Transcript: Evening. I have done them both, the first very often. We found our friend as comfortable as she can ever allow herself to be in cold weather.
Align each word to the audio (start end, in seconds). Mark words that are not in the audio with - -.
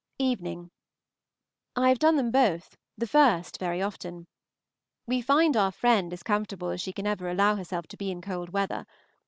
Evening. 0.17 0.71
I 1.75 1.89
have 1.89 1.99
done 1.99 2.15
them 2.15 2.31
both, 2.31 2.75
the 2.97 3.05
first 3.05 3.59
very 3.59 3.83
often. 3.83 4.25
We 5.05 5.21
found 5.21 5.55
our 5.55 5.71
friend 5.71 6.11
as 6.11 6.23
comfortable 6.23 6.69
as 6.69 6.81
she 6.81 6.91
can 6.91 7.05
ever 7.05 7.29
allow 7.29 7.55
herself 7.55 7.85
to 7.89 7.97
be 7.97 8.09
in 8.09 8.19
cold 8.19 8.49
weather. 8.49 8.87